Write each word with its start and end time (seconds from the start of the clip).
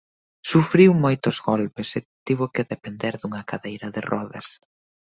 Sufriu 0.51 0.91
moitos 1.03 1.37
golpes 1.49 1.89
e 1.99 2.01
tivo 2.25 2.45
que 2.53 2.67
depender 2.73 3.13
dunha 3.17 3.43
cadeira 3.51 3.87
de 3.95 4.01
rodas. 4.11 4.47